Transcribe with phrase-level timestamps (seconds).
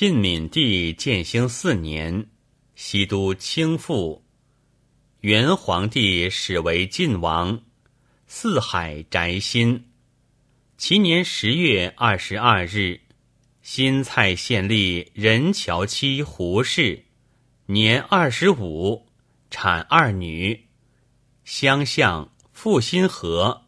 [0.00, 2.28] 晋闵帝建兴四年，
[2.76, 4.22] 西都倾覆，
[5.22, 7.60] 元皇帝始为晋王，
[8.28, 9.88] 四海宅心。
[10.76, 13.00] 其年十月二十二日，
[13.60, 17.06] 新蔡县立任桥妻胡氏，
[17.66, 19.08] 年二十五，
[19.50, 20.68] 产二女，
[21.42, 23.64] 相向复心和，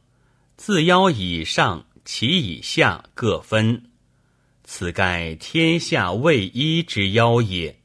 [0.57, 3.90] 自腰以上，其以下各分。
[4.73, 7.81] 此盖天下未一之妖也。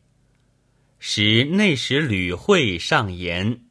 [0.99, 3.61] 时内史吕惠上言：“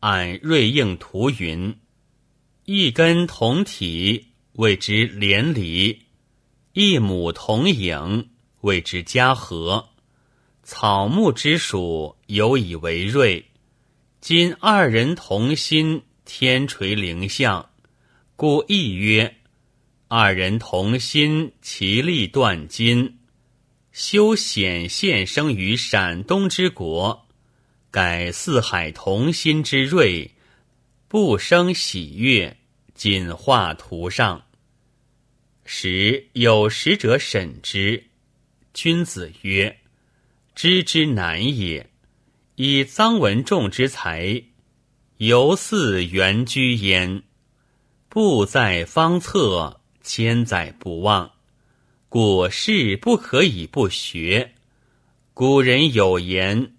[0.00, 1.76] 按瑞应图云，
[2.64, 6.04] 一根同体谓之连理，
[6.72, 8.30] 一母同影
[8.62, 9.90] 谓之家和。
[10.62, 13.44] 草木之属有以为瑞。
[14.22, 17.68] 今二人同心，天垂灵象，
[18.36, 19.36] 故亦曰。”
[20.08, 23.18] 二人同心，其利断金。
[23.90, 27.26] 修显现生于陕东之国，
[27.90, 30.30] 改四海同心之瑞，
[31.08, 32.56] 不生喜悦。
[32.94, 34.46] 仅画图上。
[35.64, 38.04] 时有使者审之，
[38.72, 39.80] 君子曰
[40.54, 41.90] ：“知之难也。
[42.54, 44.44] 以臧文仲之才，
[45.16, 47.24] 犹似原居焉，
[48.08, 51.32] 不在方策。”千载不忘，
[52.08, 54.52] 古事不可以不学。
[55.34, 56.74] 古人有言：“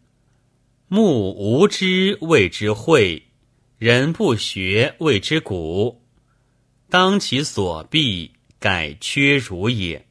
[0.88, 3.22] 木无知谓之慧，
[3.78, 6.02] 人不学谓之古。”
[6.90, 10.08] 当其所必，改缺如也，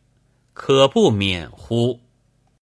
[0.52, 2.02] 可不免乎？